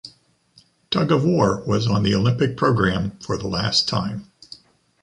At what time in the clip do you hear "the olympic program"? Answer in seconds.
2.01-3.11